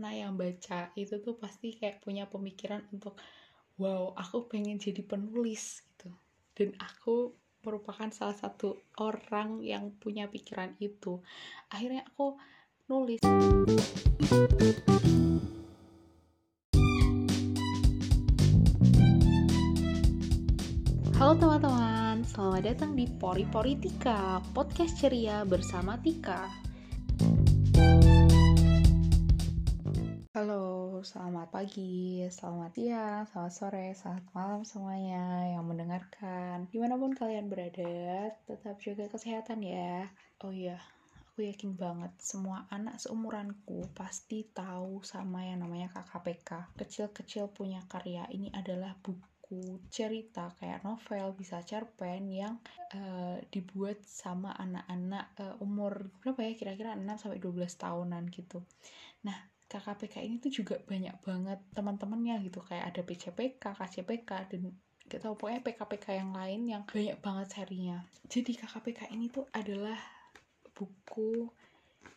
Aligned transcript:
anak 0.00 0.16
yang 0.16 0.32
baca 0.32 0.88
itu 0.96 1.20
tuh 1.20 1.36
pasti 1.36 1.76
kayak 1.76 2.00
punya 2.00 2.24
pemikiran 2.24 2.80
untuk 2.88 3.20
wow 3.76 4.16
aku 4.16 4.48
pengen 4.48 4.80
jadi 4.80 5.04
penulis 5.04 5.84
gitu. 5.84 6.08
Dan 6.56 6.72
aku 6.80 7.36
merupakan 7.60 8.08
salah 8.08 8.32
satu 8.32 8.80
orang 8.96 9.60
yang 9.60 9.92
punya 10.00 10.24
pikiran 10.24 10.72
itu. 10.80 11.20
Akhirnya 11.68 12.08
aku 12.08 12.32
nulis. 12.88 13.20
Halo 21.20 21.36
teman-teman, 21.36 22.24
selamat 22.24 22.62
datang 22.64 22.96
di 22.96 23.04
Pori 23.04 23.44
Pori 23.44 23.76
Tika, 23.76 24.40
podcast 24.56 24.96
ceria 24.96 25.44
bersama 25.44 26.00
Tika. 26.00 26.69
Halo, 30.40 30.96
selamat 31.04 31.52
pagi, 31.52 32.24
selamat 32.24 32.72
siang, 32.72 33.28
selamat 33.28 33.52
sore, 33.52 33.92
selamat 33.92 34.24
malam 34.32 34.64
semuanya 34.64 35.52
yang 35.52 35.68
mendengarkan. 35.68 36.64
Di 36.72 36.80
mana 36.80 36.96
pun 36.96 37.12
kalian 37.12 37.52
berada, 37.52 38.32
tetap 38.48 38.80
jaga 38.80 39.12
kesehatan 39.12 39.60
ya. 39.60 40.08
Oh 40.40 40.48
iya, 40.48 40.80
aku 41.28 41.44
yakin 41.44 41.76
banget 41.76 42.16
semua 42.24 42.64
anak 42.72 42.96
seumuranku 42.96 43.84
pasti 43.92 44.48
tahu 44.48 45.04
sama 45.04 45.44
yang 45.44 45.60
namanya 45.60 45.92
KKPK. 45.92 46.72
Kecil-kecil 46.72 47.52
punya 47.52 47.84
karya 47.84 48.24
ini 48.32 48.48
adalah 48.56 48.96
buku 48.96 49.20
buku 49.50 49.82
cerita 49.90 50.54
kayak 50.62 50.86
novel 50.86 51.34
bisa 51.34 51.58
cerpen 51.66 52.30
yang 52.30 52.54
uh, 52.94 53.34
dibuat 53.50 53.98
sama 54.06 54.54
anak-anak 54.54 55.26
uh, 55.42 55.58
umur 55.58 56.06
berapa 56.22 56.38
ya 56.46 56.52
kira-kira 56.54 56.94
6 56.94 57.02
sampai 57.18 57.42
12 57.42 57.66
tahunan 57.74 58.30
gitu. 58.30 58.62
Nah, 59.26 59.34
KKPK 59.70 60.26
ini 60.26 60.42
tuh 60.42 60.50
juga 60.50 60.74
banyak 60.82 61.14
banget 61.22 61.62
teman-temannya 61.70 62.42
gitu. 62.42 62.58
Kayak 62.66 62.90
ada 62.90 63.00
PCPK, 63.06 63.62
KCPK 63.62 64.30
dan 64.50 64.74
gak 65.06 65.20
tau 65.22 65.38
pokoknya 65.38 65.62
PKPK 65.62 66.06
yang 66.18 66.30
lain 66.34 66.60
yang 66.66 66.82
banyak 66.90 67.18
banget 67.22 67.46
serinya. 67.54 68.02
Jadi 68.26 68.58
KKPK 68.58 69.14
ini 69.14 69.30
tuh 69.30 69.46
adalah 69.54 69.98
buku 70.74 71.46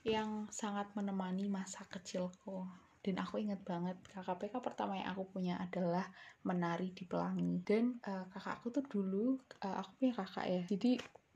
yang 0.01 0.49
sangat 0.49 0.89
menemani 0.97 1.45
masa 1.45 1.85
kecilku. 1.85 2.65
Dan 3.03 3.19
aku 3.19 3.37
ingat 3.37 3.61
banget 3.61 3.99
KKPK 4.09 4.63
pertama 4.63 4.97
yang 4.97 5.13
aku 5.13 5.29
punya 5.29 5.61
adalah 5.61 6.09
menari 6.47 6.89
di 6.95 7.05
pelangi. 7.05 7.61
Dan 7.61 8.01
uh, 8.01 8.25
kakak 8.33 8.63
aku 8.63 8.67
tuh 8.81 8.85
dulu 8.89 9.37
uh, 9.61 9.75
aku 9.77 10.01
punya 10.01 10.13
kakak 10.17 10.45
ya. 10.49 10.61
Jadi 10.65 10.91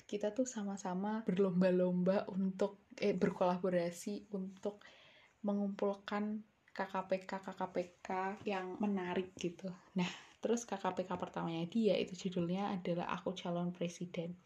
kita 0.08 0.32
tuh 0.32 0.48
sama-sama 0.48 1.28
berlomba-lomba 1.28 2.32
untuk 2.32 2.88
eh 2.95 3.12
berkolaborasi 3.12 4.32
untuk 4.32 4.80
mengumpulkan 5.46 6.42
KKPK 6.72 7.42
KKPK 7.42 8.08
yang 8.46 8.78
menarik 8.78 9.34
gitu 9.38 9.70
nah 9.98 10.10
terus 10.40 10.64
KKPK 10.70 11.18
pertamanya 11.18 11.66
dia 11.66 11.98
itu 11.98 12.28
judulnya 12.28 12.74
adalah 12.74 13.12
aku 13.14 13.34
calon 13.34 13.74
presiden 13.74 14.38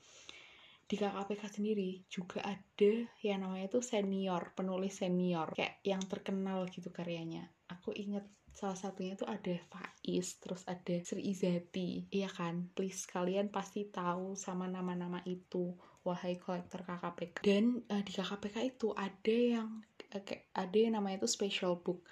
di 0.92 1.00
KKPK 1.00 1.48
sendiri 1.48 2.04
juga 2.12 2.44
ada 2.44 2.92
yang 3.24 3.48
namanya 3.48 3.72
itu 3.72 3.80
senior, 3.80 4.52
penulis 4.52 5.00
senior, 5.00 5.56
kayak 5.56 5.80
yang 5.88 6.04
terkenal 6.04 6.68
gitu 6.68 6.92
karyanya. 6.92 7.48
Aku 7.72 7.96
inget 7.96 8.28
salah 8.52 8.76
satunya 8.76 9.16
itu 9.16 9.24
ada 9.24 9.56
Faiz, 9.72 10.36
terus 10.44 10.68
ada 10.68 11.00
Sri 11.08 11.32
Izati, 11.32 12.12
iya 12.12 12.28
kan? 12.28 12.68
Please 12.76 13.08
kalian 13.08 13.48
pasti 13.48 13.88
tahu 13.88 14.36
sama 14.36 14.68
nama-nama 14.68 15.24
itu, 15.24 15.72
wahai 16.04 16.36
kolektor 16.36 16.84
KKPK. 16.84 17.40
Dan 17.40 17.88
uh, 17.88 18.04
di 18.04 18.12
KKPK 18.12 18.58
itu 18.76 18.92
ada 18.92 19.32
yang 19.32 19.70
uh, 20.12 20.24
ada 20.54 20.78
yang 20.78 21.00
namanya 21.00 21.24
itu 21.24 21.30
special 21.32 21.80
book. 21.80 22.04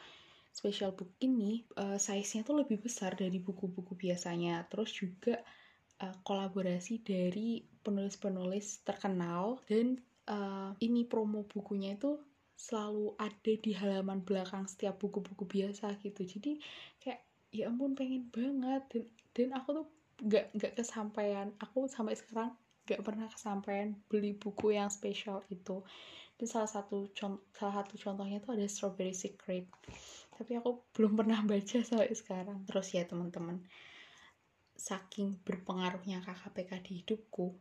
Special 0.50 0.92
book 0.92 1.14
ini 1.22 1.64
uh, 1.78 2.02
size-nya 2.02 2.42
tuh 2.42 2.58
lebih 2.64 2.82
besar 2.82 3.14
dari 3.14 3.38
buku-buku 3.38 3.94
biasanya. 3.96 4.66
Terus 4.68 4.90
juga 4.92 5.40
uh, 6.04 6.16
kolaborasi 6.26 7.04
dari 7.04 7.64
penulis-penulis 7.84 8.84
terkenal 8.88 9.62
dan 9.68 10.00
uh, 10.28 10.72
ini 10.80 11.04
promo 11.06 11.46
bukunya 11.46 11.96
itu 11.96 12.20
selalu 12.60 13.16
ada 13.16 13.54
di 13.56 13.72
halaman 13.72 14.20
belakang 14.20 14.68
setiap 14.68 15.00
buku-buku 15.00 15.48
biasa 15.48 15.96
gitu 16.04 16.28
jadi 16.28 16.60
kayak 17.00 17.24
ya 17.56 17.72
ampun 17.72 17.96
pengen 17.96 18.28
banget 18.28 18.84
dan 18.92 19.04
dan 19.32 19.48
aku 19.56 19.70
tuh 19.80 19.88
nggak 20.28 20.46
nggak 20.60 20.74
kesampaian 20.76 21.56
aku 21.64 21.88
sampai 21.88 22.20
sekarang 22.20 22.52
nggak 22.84 23.00
pernah 23.00 23.32
kesampaian 23.32 23.96
beli 24.12 24.36
buku 24.36 24.76
yang 24.76 24.92
spesial 24.92 25.40
itu 25.48 25.80
dan 26.40 26.48
salah 26.48 26.72
satu 26.72 27.12
salah 27.52 27.84
satu 27.84 28.00
contohnya 28.00 28.40
tuh 28.40 28.56
ada 28.56 28.64
Strawberry 28.64 29.12
Secret. 29.12 29.68
Tapi 30.32 30.56
aku 30.56 30.88
belum 30.96 31.20
pernah 31.20 31.44
baca 31.44 31.84
sampai 31.84 32.16
sekarang. 32.16 32.64
Terus 32.64 32.88
ya 32.96 33.04
teman-teman 33.04 33.60
saking 34.80 35.44
berpengaruhnya 35.44 36.24
KKPK 36.24 36.72
di 36.80 37.04
hidupku 37.04 37.52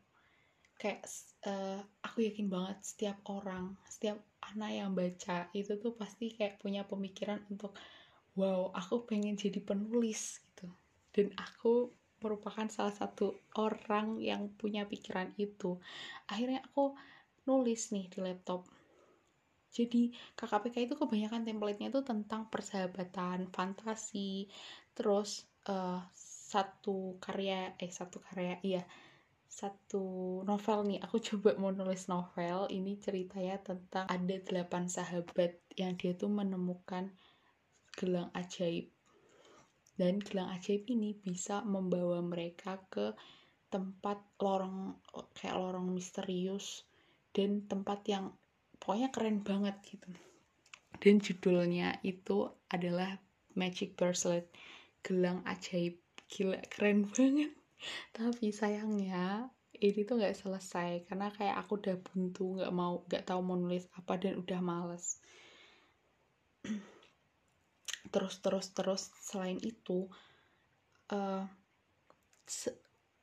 kayak 0.78 1.03
uh, 1.43 1.83
aku 2.06 2.22
yakin 2.22 2.47
banget 2.47 2.78
setiap 2.87 3.19
orang 3.27 3.75
setiap 3.91 4.22
anak 4.55 4.71
yang 4.71 4.95
baca 4.95 5.50
itu 5.50 5.75
tuh 5.83 5.99
pasti 5.99 6.31
kayak 6.31 6.62
punya 6.62 6.87
pemikiran 6.87 7.43
untuk 7.50 7.75
wow 8.39 8.71
aku 8.71 9.03
pengen 9.03 9.34
jadi 9.34 9.59
penulis 9.59 10.39
gitu. 10.39 10.71
Dan 11.10 11.34
aku 11.34 11.91
merupakan 12.22 12.71
salah 12.71 12.95
satu 12.95 13.34
orang 13.59 14.22
yang 14.22 14.55
punya 14.55 14.87
pikiran 14.87 15.34
itu. 15.34 15.83
Akhirnya 16.31 16.62
aku 16.62 16.95
nulis 17.48 17.88
nih 17.97 18.12
di 18.12 18.20
laptop. 18.20 18.69
Jadi 19.72 20.12
KKPK 20.36 20.76
itu 20.84 20.94
kebanyakan 20.97 21.48
templatenya 21.48 21.88
itu 21.88 22.04
tentang 22.04 22.53
persahabatan 22.53 23.48
fantasi 23.48 24.48
terus 24.92 25.48
uh, 25.69 26.04
satu 26.48 27.16
karya 27.20 27.76
eh 27.76 27.92
satu 27.92 28.20
karya 28.20 28.60
iya 28.64 28.82
satu 29.48 30.04
novel 30.44 30.84
nih. 30.88 31.00
Aku 31.09 31.16
coba 31.32 31.56
mau 31.56 31.72
nulis 31.72 32.06
novel 32.12 32.69
ini 32.69 33.00
ceritanya 33.00 33.56
tentang 33.65 34.04
ada 34.06 34.36
delapan 34.44 34.86
sahabat 34.86 35.56
yang 35.80 35.97
dia 35.97 36.12
tuh 36.12 36.28
menemukan 36.28 37.09
gelang 37.97 38.28
ajaib. 38.36 38.92
Dan 39.98 40.22
gelang 40.22 40.54
ajaib 40.54 40.86
ini 40.86 41.16
bisa 41.19 41.66
membawa 41.66 42.22
mereka 42.22 42.78
ke 42.86 43.16
tempat 43.69 44.16
lorong 44.41 44.97
kayak 45.36 45.59
lorong 45.60 45.92
misterius 45.92 46.88
dan 47.33 47.65
tempat 47.69 48.00
yang 48.09 48.33
pokoknya 48.81 49.09
keren 49.12 49.44
banget 49.44 49.77
gitu. 49.84 50.09
Dan 50.99 51.22
judulnya 51.22 52.03
itu 52.03 52.50
adalah 52.72 53.21
Magic 53.55 53.94
Bracelet. 53.94 54.50
Gelang 55.05 55.47
ajaib. 55.47 56.00
Gila 56.28 56.59
keren 56.69 57.06
banget. 57.09 57.55
Tapi 58.16 58.50
sayangnya 58.50 59.49
ini 59.78 60.03
tuh 60.03 60.19
nggak 60.19 60.34
selesai. 60.34 61.06
Karena 61.06 61.31
kayak 61.31 61.56
aku 61.66 61.78
udah 61.78 61.97
buntu 62.03 62.59
nggak 62.59 62.75
mau 62.75 63.06
nggak 63.06 63.25
tahu 63.27 63.41
mau 63.45 63.55
nulis 63.55 63.87
apa 63.95 64.19
dan 64.19 64.41
udah 64.41 64.60
males. 64.62 65.22
Terus 68.09 68.41
terus 68.41 68.72
terus 68.72 69.03
selain 69.21 69.60
itu 69.60 70.09
uh, 71.12 71.45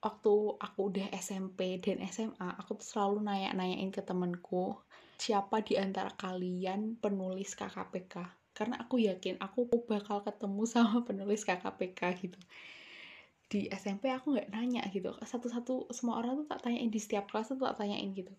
waktu 0.06 0.34
aku 0.62 0.94
udah 0.94 1.10
SMP 1.18 1.82
dan 1.82 2.06
SMA 2.06 2.62
aku 2.62 2.78
tuh 2.78 2.86
selalu 2.86 3.26
nanya-nanyain 3.26 3.90
ke 3.90 4.06
temenku 4.06 4.78
siapa 5.18 5.66
di 5.66 5.82
antara 5.82 6.14
kalian 6.14 7.02
penulis 7.02 7.58
KKPK 7.58 8.46
karena 8.56 8.80
aku 8.80 9.04
yakin 9.04 9.36
aku 9.44 9.68
bakal 9.90 10.24
ketemu 10.24 10.64
sama 10.72 11.04
penulis 11.04 11.44
KKPK 11.44 12.00
gitu. 12.24 12.40
Di 13.46 13.70
SMP 13.70 14.10
aku 14.10 14.34
nggak 14.34 14.50
nanya 14.50 14.82
gitu. 14.90 15.12
Satu-satu 15.22 15.92
semua 15.92 16.24
orang 16.24 16.42
tuh 16.42 16.48
tak 16.56 16.66
tanyain 16.66 16.90
di 16.90 16.98
setiap 16.98 17.30
kelas 17.30 17.52
tuh 17.52 17.60
tak 17.60 17.78
tanyain 17.78 18.10
gitu. 18.16 18.32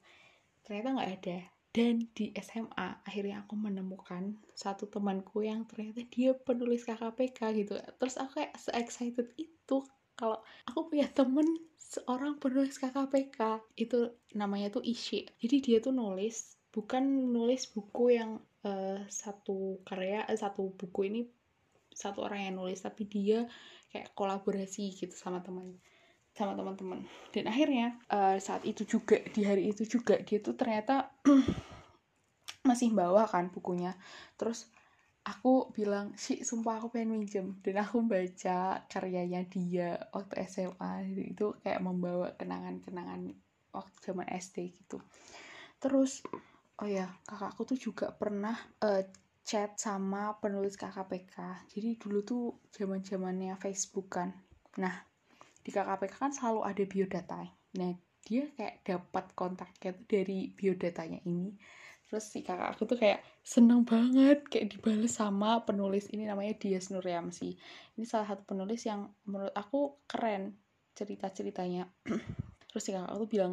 Ternyata 0.64 0.88
nggak 0.96 1.12
ada. 1.20 1.38
Dan 1.76 2.08
di 2.16 2.32
SMA 2.40 3.04
akhirnya 3.04 3.44
aku 3.44 3.52
menemukan 3.52 4.40
satu 4.56 4.88
temanku 4.88 5.44
yang 5.44 5.68
ternyata 5.68 6.00
dia 6.08 6.32
penulis 6.32 6.88
KKPK 6.88 7.38
gitu. 7.52 7.76
Terus 8.00 8.16
aku 8.16 8.40
kayak 8.40 8.56
se 8.56 8.72
excited 8.72 9.28
itu 9.36 9.84
kalau 10.16 10.40
aku 10.64 10.90
punya 10.90 11.06
temen 11.12 11.44
seorang 11.76 12.40
penulis 12.40 12.80
KKPK 12.80 13.62
itu 13.78 14.10
namanya 14.34 14.72
tuh 14.72 14.82
Ishi. 14.82 15.28
Jadi 15.38 15.56
dia 15.62 15.78
tuh 15.78 15.94
nulis 15.94 16.56
bukan 16.72 17.32
nulis 17.32 17.72
buku 17.72 18.16
yang 18.16 18.36
uh, 18.64 19.00
satu 19.08 19.80
karya 19.86 20.24
uh, 20.28 20.36
satu 20.36 20.76
buku 20.76 21.08
ini 21.08 21.20
satu 21.96 22.28
orang 22.28 22.52
yang 22.52 22.54
nulis 22.60 22.84
tapi 22.84 23.08
dia 23.08 23.48
kayak 23.88 24.12
kolaborasi 24.12 24.92
gitu 24.92 25.16
sama 25.16 25.40
teman 25.40 25.72
sama 26.36 26.52
teman-teman 26.52 27.00
dan 27.32 27.48
akhirnya 27.48 27.96
uh, 28.12 28.36
saat 28.36 28.60
itu 28.68 28.84
juga 28.84 29.16
di 29.32 29.40
hari 29.40 29.72
itu 29.72 29.88
juga 29.88 30.20
dia 30.20 30.36
tuh 30.44 30.52
ternyata 30.52 31.16
masih 32.68 32.90
bawa 32.92 33.24
kan 33.30 33.48
bukunya. 33.48 33.94
Terus 34.34 34.68
aku 35.26 35.74
bilang 35.74 36.14
sih 36.14 36.46
sumpah 36.46 36.78
aku 36.78 36.94
pengen 36.94 37.18
minjem. 37.18 37.58
Dan 37.60 37.82
aku 37.82 38.06
baca 38.06 38.86
karyanya 38.86 39.42
dia 39.50 39.98
waktu 40.14 40.46
SMA 40.46 40.92
itu 41.34 41.58
kayak 41.60 41.82
membawa 41.82 42.30
kenangan-kenangan 42.38 43.34
waktu 43.74 43.96
zaman 44.00 44.30
SD 44.30 44.70
gitu. 44.72 45.02
Terus 45.82 46.22
oh 46.78 46.88
ya 46.88 47.10
kakakku 47.26 47.66
tuh 47.66 47.78
juga 47.78 48.14
pernah 48.14 48.54
uh, 48.86 49.02
chat 49.46 49.78
sama 49.78 50.34
penulis 50.42 50.74
KKPK 50.74 51.70
jadi 51.70 51.94
dulu 51.96 52.18
tuh 52.26 52.44
zaman 52.70 53.02
zamannya 53.02 53.58
Facebook 53.58 54.14
kan. 54.16 54.30
Nah 54.78 55.16
di 55.66 55.74
KKPK 55.74 56.14
kan 56.14 56.30
selalu 56.30 56.62
ada 56.62 56.84
biodata 56.86 57.42
nah 57.74 57.90
dia 58.22 58.46
kayak 58.54 58.86
dapat 58.86 59.26
kontaknya 59.34 59.98
dari 60.06 60.54
biodatanya 60.54 61.26
ini 61.26 61.58
terus 62.06 62.24
si 62.30 62.46
kakak 62.46 62.78
aku 62.78 62.86
tuh 62.86 62.98
kayak 62.98 63.22
seneng 63.42 63.82
banget 63.82 64.46
kayak 64.46 64.70
dibales 64.70 65.10
sama 65.10 65.62
penulis 65.66 66.06
ini 66.14 66.26
namanya 66.26 66.54
Dias 66.54 66.94
Nuryamsi 66.94 67.58
ini 67.98 68.04
salah 68.06 68.30
satu 68.30 68.46
penulis 68.46 68.86
yang 68.86 69.10
menurut 69.26 69.54
aku 69.54 70.06
keren 70.06 70.54
cerita 70.94 71.28
ceritanya 71.34 71.90
terus 72.70 72.82
si 72.82 72.94
kakak 72.94 73.10
aku 73.10 73.26
tuh 73.26 73.30
bilang 73.30 73.52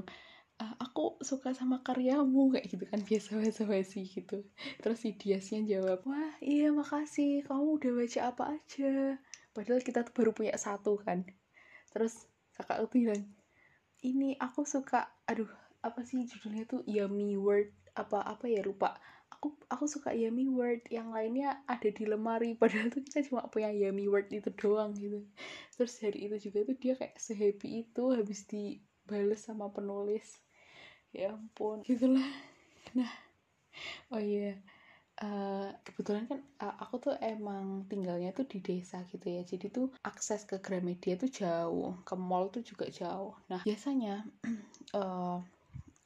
ah, 0.62 0.74
aku 0.80 1.18
suka 1.20 1.52
sama 1.52 1.82
karyamu 1.82 2.54
kayak 2.54 2.70
gitu 2.70 2.86
kan 2.86 3.02
biasa 3.02 3.36
biasa 3.42 3.62
basi 3.66 4.06
gitu. 4.06 4.46
Terus 4.80 4.98
si 5.02 5.16
Diasnya 5.18 5.66
jawab 5.66 6.06
wah 6.06 6.34
iya 6.40 6.70
makasih. 6.70 7.44
Kamu 7.48 7.82
udah 7.82 7.92
baca 7.92 8.20
apa 8.30 8.44
aja? 8.60 9.18
Padahal 9.52 9.82
kita 9.82 10.06
tuh 10.06 10.14
baru 10.14 10.32
punya 10.32 10.56
satu 10.56 10.96
kan. 11.02 11.26
Terus 11.92 12.30
kakak 12.56 12.80
aku 12.84 12.88
bilang 13.02 13.22
ini 14.04 14.38
aku 14.38 14.68
suka 14.68 15.10
aduh 15.26 15.50
apa 15.84 16.00
sih 16.06 16.24
judulnya 16.24 16.64
tuh? 16.70 16.82
Yummy 16.88 17.36
word 17.36 17.74
apa 17.98 18.20
apa 18.26 18.46
ya 18.50 18.62
lupa. 18.66 18.98
Aku 19.34 19.58
aku 19.68 19.86
suka 19.90 20.14
yummy 20.14 20.46
word 20.48 20.86
yang 20.88 21.10
lainnya 21.10 21.62
ada 21.66 21.90
di 21.90 22.04
lemari 22.06 22.56
padahal 22.62 22.94
tuh 22.94 23.02
kita 23.04 23.26
cuma 23.28 23.46
punya 23.50 23.74
yummy 23.74 24.06
word 24.10 24.30
itu 24.30 24.50
doang 24.54 24.94
gitu. 24.98 25.26
Terus 25.76 25.94
dari 26.00 26.20
itu 26.30 26.36
juga 26.50 26.70
tuh 26.70 26.78
dia 26.78 26.94
kayak 26.98 27.18
sehappy 27.18 27.88
itu 27.90 28.04
habis 28.14 28.46
dibales 28.48 29.42
sama 29.42 29.70
penulis. 29.74 30.42
Ya 31.14 31.34
ampun 31.34 31.86
gitulah. 31.86 32.30
Nah 32.98 33.12
oh 34.14 34.22
iya. 34.22 34.58
Yeah 34.58 34.58
Uh, 35.22 35.70
kebetulan 35.86 36.26
kan 36.26 36.42
uh, 36.58 36.74
aku 36.82 36.98
tuh 36.98 37.14
emang 37.22 37.86
tinggalnya 37.86 38.34
tuh 38.34 38.50
di 38.50 38.66
desa 38.66 39.06
gitu 39.06 39.30
ya. 39.30 39.46
Jadi 39.46 39.70
tuh 39.70 39.94
akses 40.02 40.42
ke 40.50 40.58
Gramedia 40.58 41.14
tuh 41.22 41.30
jauh 41.30 41.94
ke 42.02 42.18
mall 42.18 42.50
tuh 42.50 42.66
juga 42.66 42.90
jauh. 42.90 43.38
Nah 43.46 43.62
biasanya 43.62 44.26
uh, 44.98 45.38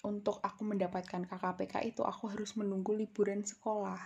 untuk 0.06 0.38
aku 0.46 0.62
mendapatkan 0.62 1.26
KKPK 1.26 1.82
itu 1.90 2.06
aku 2.06 2.30
harus 2.30 2.54
menunggu 2.54 2.94
liburan 2.94 3.42
sekolah. 3.42 3.98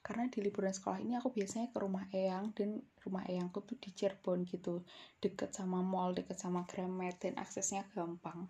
Karena 0.00 0.30
di 0.32 0.40
liburan 0.40 0.72
sekolah 0.72 1.02
ini 1.02 1.18
aku 1.18 1.28
biasanya 1.28 1.68
ke 1.74 1.78
rumah 1.82 2.08
eyang 2.08 2.56
dan 2.56 2.80
rumah 3.04 3.20
eyangku 3.28 3.60
tuh 3.66 3.76
di 3.76 3.92
Cirebon 3.92 4.48
gitu. 4.48 4.80
Deket 5.20 5.52
sama 5.52 5.84
mall 5.84 6.16
deket 6.16 6.40
sama 6.40 6.64
Gramet 6.64 7.20
dan 7.20 7.36
aksesnya 7.36 7.84
gampang. 7.92 8.48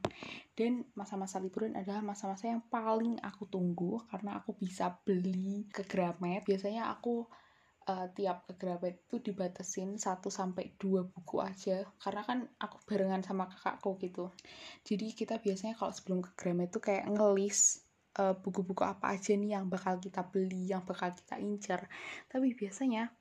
Dan 0.55 0.87
masa-masa 0.94 1.43
liburan 1.43 1.75
adalah 1.75 2.05
masa-masa 2.05 2.52
yang 2.52 2.62
paling 2.70 3.19
aku 3.25 3.50
tunggu 3.50 4.05
karena 4.06 4.38
aku 4.38 4.55
bisa 4.55 4.94
beli 5.03 5.67
ke 5.73 5.82
Gramet. 5.82 6.46
Biasanya 6.46 6.93
aku 6.93 7.26
uh, 7.91 8.07
tiap 8.15 8.47
ke 8.47 8.55
Gramet 8.55 9.03
itu 9.11 9.19
dibatasin 9.19 9.99
1 9.99 10.23
sampai 10.31 10.79
2 10.79 11.11
buku 11.11 11.43
aja 11.43 11.83
karena 11.99 12.23
kan 12.23 12.39
aku 12.63 12.79
barengan 12.87 13.27
sama 13.27 13.51
kakakku 13.51 13.99
gitu 13.99 14.31
jadi 14.87 15.11
kita 15.11 15.43
biasanya 15.43 15.75
kalau 15.75 15.91
sebelum 15.91 16.23
ke 16.23 16.31
Gramet 16.39 16.71
tuh 16.71 16.79
kayak 16.79 17.11
ngelis 17.11 17.91
uh, 18.19 18.35
buku-buku 18.35 18.83
apa 18.83 19.15
aja 19.15 19.37
nih 19.37 19.55
yang 19.55 19.71
bakal 19.71 20.01
kita 20.03 20.27
beli, 20.27 20.67
yang 20.67 20.83
bakal 20.83 21.15
kita 21.15 21.39
incer. 21.39 21.87
Tapi 22.27 22.57
biasanya 22.57 23.13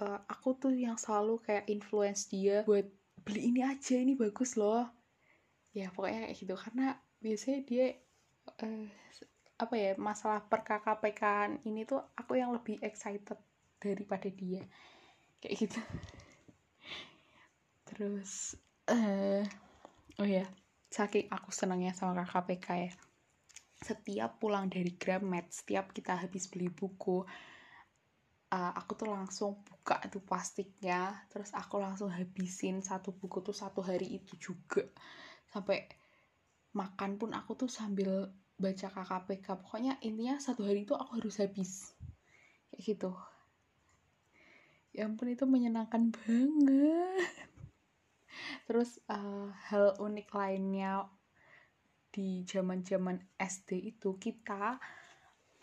uh, 0.00 0.18
aku 0.24 0.56
tuh 0.56 0.72
yang 0.72 0.96
selalu 0.96 1.42
kayak 1.44 1.68
influence 1.68 2.30
dia 2.30 2.64
buat 2.64 2.86
beli 3.20 3.52
ini 3.52 3.60
aja, 3.66 4.00
ini 4.00 4.16
bagus 4.16 4.56
loh. 4.56 4.88
Ya 5.76 5.92
pokoknya 5.92 6.30
kayak 6.30 6.36
gitu 6.40 6.54
karena 6.56 6.86
biasanya 7.20 7.60
dia 7.68 7.86
uh, 8.64 8.86
apa 9.60 9.74
ya 9.76 9.92
masalah 10.00 10.40
per 10.48 10.64
KKPK 10.64 11.22
ini 11.68 11.84
tuh 11.84 12.00
aku 12.16 12.40
yang 12.40 12.56
lebih 12.56 12.80
excited 12.80 13.36
daripada 13.80 14.28
dia 14.28 14.62
kayak 15.40 15.56
gitu 15.66 15.80
terus 17.88 18.54
uh, 18.86 19.42
oh 20.20 20.28
ya 20.28 20.46
saking 20.92 21.26
aku 21.32 21.50
senangnya 21.50 21.96
sama 21.96 22.22
KKPK 22.22 22.68
ya 22.86 22.92
setiap 23.80 24.36
pulang 24.36 24.68
dari 24.68 24.92
Gramet, 24.92 25.48
setiap 25.48 25.96
kita 25.96 26.12
habis 26.12 26.52
beli 26.52 26.68
buku, 26.68 27.24
uh, 28.52 28.72
aku 28.76 28.92
tuh 28.92 29.08
langsung 29.08 29.64
buka 29.64 30.04
itu 30.04 30.20
plastiknya, 30.20 31.24
terus 31.32 31.56
aku 31.56 31.80
langsung 31.80 32.12
habisin 32.12 32.84
satu 32.84 33.16
buku 33.16 33.40
tuh 33.40 33.56
satu 33.56 33.80
hari 33.80 34.20
itu 34.20 34.36
juga. 34.36 34.84
Sampai 35.48 35.88
makan 36.76 37.16
pun 37.16 37.32
aku 37.32 37.56
tuh 37.56 37.70
sambil 37.72 38.28
baca 38.60 38.88
KKPK. 38.92 39.46
Pokoknya 39.64 39.96
intinya 40.04 40.36
satu 40.36 40.68
hari 40.68 40.84
itu 40.84 40.92
aku 40.92 41.16
harus 41.16 41.40
habis. 41.40 41.96
Kayak 42.68 42.80
gitu. 42.84 43.10
Ya 45.00 45.08
ampun 45.08 45.32
itu 45.32 45.48
menyenangkan 45.48 46.12
banget. 46.12 47.24
Terus 48.68 49.00
uh, 49.08 49.48
hal 49.72 49.96
unik 49.96 50.28
lainnya 50.28 51.08
di 52.12 52.44
zaman-zaman 52.44 53.16
SD 53.40 53.96
itu 53.96 54.20
kita 54.20 54.76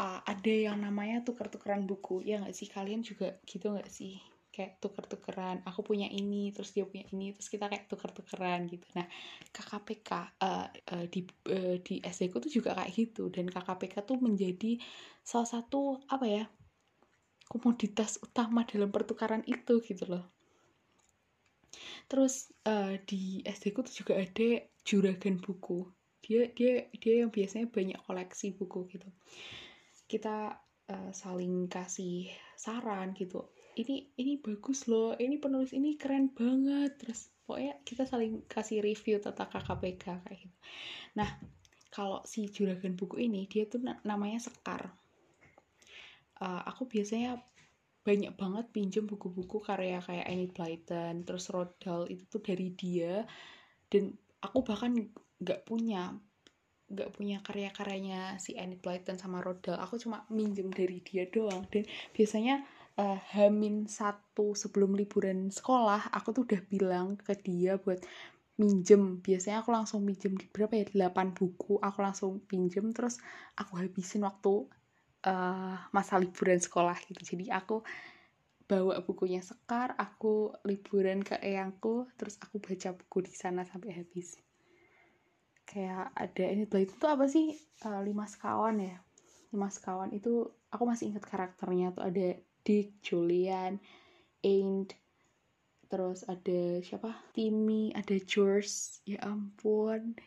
uh, 0.01 0.19
ada 0.25 0.49
yang 0.49 0.81
namanya 0.81 1.21
tuker-tukeran 1.21 1.85
buku. 1.85 2.25
Ya 2.25 2.41
nggak 2.41 2.57
sih? 2.57 2.65
Kalian 2.65 3.05
juga 3.05 3.37
gitu 3.45 3.77
nggak 3.77 3.85
sih? 3.93 4.17
Kayak 4.49 4.81
tuker-tukeran 4.81 5.61
aku 5.69 5.85
punya 5.85 6.09
ini 6.09 6.49
terus 6.49 6.73
dia 6.73 6.89
punya 6.89 7.05
ini 7.13 7.29
terus 7.37 7.53
kita 7.53 7.69
kayak 7.69 7.85
tuker-tukeran 7.93 8.65
gitu. 8.73 8.89
Nah 8.97 9.05
KKPK 9.53 10.09
uh, 10.17 10.25
uh, 10.41 10.65
eh, 10.97 11.05
di 11.13 11.29
uh, 11.53 11.77
di 11.77 12.01
SD 12.01 12.33
ku 12.33 12.41
tuh 12.41 12.49
juga 12.49 12.73
kayak 12.73 12.89
gitu. 12.89 13.29
Dan 13.29 13.53
KKPK 13.53 14.01
tuh 14.01 14.17
menjadi 14.17 14.81
salah 15.21 15.45
satu 15.45 16.01
apa 16.09 16.25
ya 16.25 16.49
komoditas 17.47 18.19
utama 18.19 18.67
dalam 18.67 18.91
pertukaran 18.91 19.41
itu 19.47 19.79
gitu 19.81 20.05
loh. 20.07 20.25
Terus 22.07 22.51
uh, 22.67 22.95
di 23.03 23.43
SD 23.43 23.75
ku 23.75 23.83
juga 23.83 24.15
ada 24.15 24.63
juragan 24.83 25.39
buku. 25.39 25.87
Dia 26.23 26.51
dia 26.51 26.87
dia 26.95 27.23
yang 27.23 27.31
biasanya 27.31 27.67
banyak 27.67 27.99
koleksi 28.03 28.55
buku 28.55 28.87
gitu. 28.91 29.07
Kita 30.07 30.55
uh, 30.91 31.11
saling 31.11 31.67
kasih 31.67 32.31
saran 32.55 33.11
gitu. 33.15 33.51
Ini 33.77 34.17
ini 34.17 34.41
bagus 34.41 34.89
loh 34.89 35.13
ini 35.19 35.39
penulis 35.39 35.75
ini 35.75 35.99
keren 35.99 36.31
banget. 36.31 36.95
Terus 36.99 37.31
pokoknya 37.43 37.79
kita 37.83 38.03
saling 38.07 38.43
kasih 38.47 38.83
review 38.83 39.19
tentang 39.19 39.47
KKPK 39.51 40.05
kayak 40.23 40.39
gitu. 40.47 40.57
Nah 41.19 41.29
kalau 41.91 42.23
si 42.27 42.47
juragan 42.51 42.95
buku 42.99 43.23
ini 43.23 43.47
dia 43.47 43.67
tuh 43.67 43.83
namanya 44.03 44.39
Sekar 44.43 44.91
uh, 46.41 46.61
aku 46.65 46.89
biasanya 46.89 47.41
banyak 48.07 48.31
banget 48.39 48.65
pinjem 48.71 49.03
buku-buku 49.03 49.59
karya 49.59 49.99
kayak 49.99 50.31
Annie 50.31 50.47
Blyton 50.47 51.27
terus 51.27 51.51
Rodal 51.51 52.07
itu 52.07 52.23
tuh 52.31 52.39
dari 52.39 52.71
dia. 52.71 53.27
Dan 53.91 54.15
aku 54.39 54.63
bahkan 54.63 54.95
nggak 55.37 55.67
punya 55.67 56.15
nggak 56.87 57.11
punya 57.11 57.43
karya-karyanya 57.43 58.39
si 58.39 58.55
Annie 58.55 58.79
Blyton 58.79 59.19
sama 59.19 59.43
Rodal 59.43 59.75
aku 59.75 59.99
cuma 59.99 60.23
minjem 60.31 60.71
dari 60.71 61.03
dia 61.03 61.27
doang. 61.27 61.67
Dan 61.67 61.83
biasanya 62.15 62.63
uh, 62.95 63.19
Hamin 63.35 63.91
satu 63.91 64.55
sebelum 64.55 64.95
liburan 64.95 65.51
sekolah 65.51 66.15
aku 66.15 66.31
tuh 66.31 66.43
udah 66.47 66.61
bilang 66.71 67.19
ke 67.19 67.35
dia 67.35 67.75
buat 67.75 67.99
minjem. 68.55 69.19
Biasanya 69.19 69.67
aku 69.67 69.69
langsung 69.75 70.01
minjem 70.07 70.39
berapa 70.55 70.73
ya? 70.79 71.11
8 71.11 71.35
buku. 71.35 71.75
Aku 71.83 71.99
langsung 71.99 72.39
pinjem 72.47 72.95
terus 72.95 73.21
aku 73.59 73.77
habisin 73.83 74.23
waktu 74.23 74.65
uh, 75.25 75.77
masa 75.89 76.19
liburan 76.21 76.61
sekolah 76.61 76.97
gitu. 77.07 77.21
Jadi 77.35 77.49
aku 77.49 77.81
bawa 78.67 78.99
bukunya 78.99 79.39
Sekar 79.39 79.95
aku 79.95 80.51
liburan 80.67 81.23
ke 81.23 81.39
eyangku 81.39 82.11
terus 82.19 82.35
aku 82.43 82.59
baca 82.59 82.91
buku 82.91 83.17
di 83.23 83.33
sana 83.33 83.63
sampai 83.63 83.95
habis. 83.95 84.35
Kayak 85.63 86.11
ada 86.15 86.43
ini 86.47 86.67
itu 86.67 86.93
tuh 86.99 87.09
apa 87.09 87.25
sih? 87.31 87.55
Uh, 87.83 88.03
lima 88.03 88.27
sekawan 88.27 88.83
ya? 88.83 88.99
Lima 89.55 89.71
sekawan. 89.71 90.11
Itu 90.11 90.51
aku 90.71 90.83
masih 90.83 91.15
ingat 91.15 91.23
karakternya 91.23 91.95
tuh. 91.95 92.03
Ada 92.07 92.27
Dick 92.67 92.99
Julian 92.99 93.79
Aint 94.43 94.91
terus 95.87 96.27
ada 96.27 96.83
siapa? 96.83 97.15
Timmy 97.31 97.95
ada 97.95 98.15
George. 98.27 98.99
Ya 99.07 99.23
ampun 99.23 100.19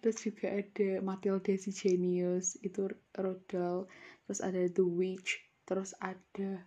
terus 0.00 0.18
juga 0.24 0.48
ada 0.56 1.04
Matilda 1.04 1.52
si 1.60 1.70
Genius 1.70 2.56
itu 2.64 2.88
Rodal 3.12 3.84
terus 4.24 4.40
ada 4.46 4.62
The 4.66 4.86
Witch. 4.86 5.42
Terus 5.66 5.94
ada 6.02 6.66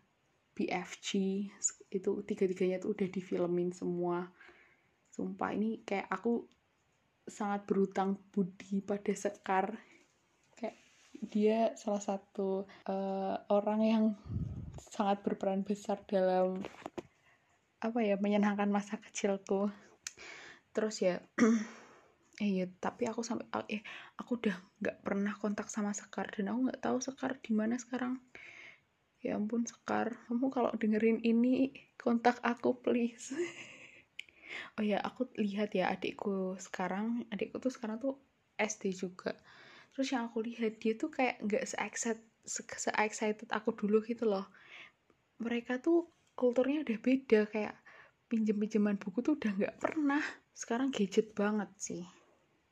BFG 0.51 1.09
itu 1.91 2.11
tiga-tiganya 2.23 2.83
tuh 2.83 2.91
udah 2.91 3.07
difilmin 3.07 3.71
semua. 3.71 4.27
Sumpah 5.11 5.51
ini 5.51 5.79
kayak 5.83 6.07
aku 6.07 6.47
sangat 7.23 7.63
berutang 7.63 8.19
budi 8.31 8.83
pada 8.83 9.15
Sekar. 9.15 9.79
Kayak 10.55 10.75
dia 11.23 11.59
salah 11.79 12.03
satu 12.03 12.67
uh, 12.87 13.35
orang 13.47 13.79
yang 13.83 14.05
sangat 14.75 15.23
berperan 15.23 15.63
besar 15.63 16.03
dalam 16.03 16.61
apa 17.83 17.99
ya 18.03 18.19
menyenangkan 18.19 18.67
masa 18.71 18.99
kecilku. 18.99 19.67
Terus 20.75 20.95
ya 20.99 21.23
eh 22.41 22.49
ya 22.49 22.65
tapi 22.81 23.05
aku 23.05 23.21
sampai 23.21 23.45
eh 23.69 23.85
aku 24.17 24.41
udah 24.41 24.57
nggak 24.81 24.97
pernah 25.05 25.33
kontak 25.37 25.69
sama 25.69 25.93
Sekar 25.93 26.33
dan 26.33 26.49
aku 26.49 26.59
nggak 26.69 26.81
tahu 26.81 26.97
Sekar 26.97 27.37
di 27.37 27.53
mana 27.53 27.77
sekarang. 27.77 28.17
Ya 29.21 29.37
ampun 29.37 29.69
Sekar 29.69 30.17
kamu 30.25 30.49
kalau 30.49 30.73
dengerin 30.73 31.21
ini 31.21 31.69
kontak 32.01 32.41
aku 32.41 32.77
please. 32.81 33.33
Oh 34.77 34.85
ya 34.85 35.01
aku 35.01 35.25
lihat 35.41 35.73
ya 35.73 35.89
adikku 35.89 36.53
sekarang 36.61 37.25
adikku 37.33 37.57
tuh 37.57 37.73
sekarang 37.73 37.97
tuh 37.97 38.21
SD 38.57 38.93
juga. 38.93 39.33
Terus 39.93 40.13
yang 40.13 40.29
aku 40.29 40.45
lihat 40.45 40.77
dia 40.77 40.93
tuh 40.93 41.09
kayak 41.09 41.41
nggak 41.41 41.65
se-excited 41.65 42.21
se-excited 42.45 43.49
aku 43.49 43.73
dulu 43.73 44.05
gitu 44.05 44.29
loh. 44.29 44.45
Mereka 45.41 45.81
tuh 45.81 46.05
kulturnya 46.37 46.85
udah 46.85 46.97
beda 47.01 47.49
kayak 47.49 47.73
pinjem-pinjeman 48.29 49.01
buku 49.01 49.25
tuh 49.25 49.41
udah 49.41 49.51
nggak 49.57 49.77
pernah. 49.81 50.21
Sekarang 50.53 50.93
gadget 50.93 51.33
banget 51.33 51.69
sih 51.81 52.05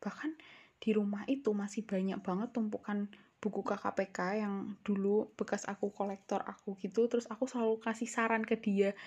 bahkan 0.02 0.34
di 0.82 0.98
rumah 0.98 1.24
itu 1.30 1.54
masih 1.54 1.86
banyak 1.86 2.18
banget 2.26 2.50
tumpukan 2.52 3.06
buku 3.42 3.62
KKPK 3.66 4.46
yang 4.46 4.78
dulu 4.86 5.34
bekas 5.34 5.66
aku 5.66 5.90
kolektor 5.94 6.42
aku 6.46 6.78
gitu. 6.82 7.06
Terus 7.06 7.30
aku 7.30 7.46
selalu 7.46 7.82
kasih 7.82 8.10
saran 8.10 8.42
ke 8.46 8.58
dia 8.58 8.98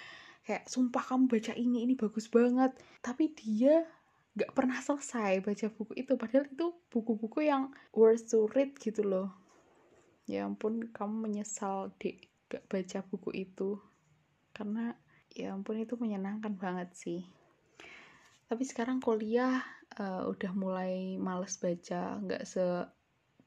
kayak 0.44 0.68
sumpah 0.68 1.00
kamu 1.00 1.30
baca 1.30 1.52
ini 1.58 1.86
ini 1.86 1.94
bagus 1.98 2.26
banget. 2.30 2.74
Tapi 3.02 3.34
dia 3.34 3.86
gak 4.34 4.50
pernah 4.54 4.78
selesai 4.82 5.42
baca 5.42 5.66
buku 5.70 5.94
itu. 5.98 6.18
Padahal 6.18 6.46
itu 6.50 6.66
buku-buku 6.90 7.46
yang 7.46 7.70
worth 7.94 8.30
to 8.30 8.50
read 8.54 8.74
gitu 8.78 9.06
loh. 9.06 9.30
Ya 10.26 10.46
ampun 10.46 10.90
kamu 10.90 11.30
menyesal 11.30 11.94
dek 12.02 12.26
gak 12.50 12.66
baca 12.66 12.98
buku 13.06 13.30
itu. 13.34 13.78
Karena 14.50 14.94
ya 15.30 15.54
ampun 15.54 15.78
itu 15.78 15.94
menyenangkan 15.94 16.58
banget 16.58 16.90
sih. 16.94 17.22
Tapi 18.50 18.62
sekarang 18.66 18.98
kuliah 18.98 19.62
uh, 19.98 20.26
udah 20.28 20.52
mulai 20.54 21.16
males 21.20 21.58
baca 21.58 22.18
nggak 22.20 22.42
se 22.46 22.64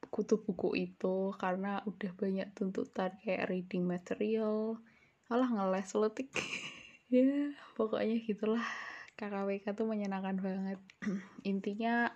kutu 0.08 0.40
buku 0.40 0.88
itu 0.88 1.36
karena 1.36 1.84
udah 1.84 2.12
banyak 2.16 2.48
tuntutan 2.56 3.12
kayak 3.22 3.50
reading 3.50 3.84
material 3.84 4.80
alah 5.28 5.50
ngeles 5.52 5.92
letik. 5.96 6.32
Ya 7.08 7.56
pokoknya 7.80 8.20
gitulah. 8.20 8.68
KKWK 9.16 9.72
tuh 9.80 9.88
menyenangkan 9.88 10.44
banget. 10.44 10.80
Intinya 11.48 12.12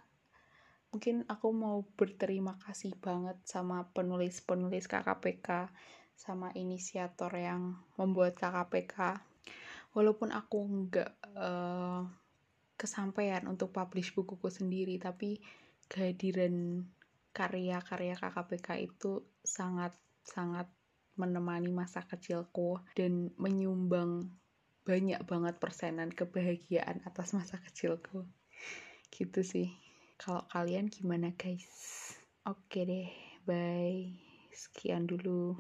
mungkin 0.92 1.24
aku 1.32 1.56
mau 1.56 1.88
berterima 1.96 2.60
kasih 2.60 3.00
banget 3.00 3.40
sama 3.48 3.88
penulis-penulis 3.96 4.92
KKPK 4.92 5.72
sama 6.12 6.52
inisiator 6.60 7.32
yang 7.40 7.80
membuat 7.96 8.36
KKPK 8.36 9.24
walaupun 9.96 10.36
aku 10.36 10.60
nggak 10.68 11.12
uh, 11.40 12.04
kesampaian 12.82 13.46
untuk 13.46 13.70
publish 13.70 14.18
bukuku 14.18 14.50
sendiri 14.50 14.98
tapi 14.98 15.38
kehadiran 15.86 16.82
karya-karya 17.30 18.18
KKPK 18.18 18.68
itu 18.82 19.22
sangat 19.46 19.94
sangat 20.26 20.66
menemani 21.14 21.70
masa 21.70 22.02
kecilku 22.02 22.82
dan 22.98 23.30
menyumbang 23.38 24.34
banyak 24.82 25.22
banget 25.30 25.62
persenan 25.62 26.10
kebahagiaan 26.10 27.06
atas 27.06 27.38
masa 27.38 27.62
kecilku. 27.62 28.26
Gitu 29.14 29.46
sih. 29.46 29.70
Kalau 30.18 30.50
kalian 30.50 30.90
gimana 30.90 31.38
guys? 31.38 31.70
Oke 32.50 32.90
deh 32.90 33.10
bye. 33.46 34.10
Sekian 34.50 35.06
dulu 35.06 35.54